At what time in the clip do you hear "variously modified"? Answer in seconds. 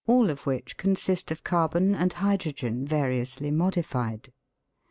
2.87-4.33